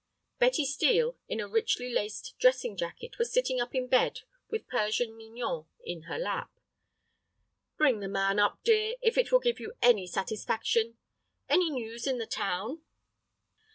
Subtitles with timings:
[0.39, 5.15] Betty Steel, in a richly laced dressing jacket, was sitting up in bed with Persian
[5.15, 6.49] Mignon in her lap.
[7.77, 10.97] "Bring the man up, dear, if it will give you any satisfaction.
[11.47, 12.81] Any news in the town?"